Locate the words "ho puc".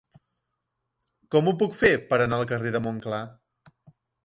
1.51-1.77